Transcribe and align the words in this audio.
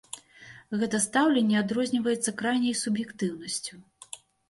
Гэта 0.83 1.01
стаўленне 1.05 1.61
адрозніваецца 1.63 2.37
крайняй 2.43 2.75
суб'ектыўнасцю. 2.83 3.73